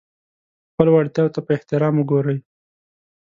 خپلو 0.71 0.89
وړتیاوو 0.93 1.33
ته 1.35 1.39
په 1.45 1.51
احترام 1.57 1.93
وګورئ. 1.97 2.37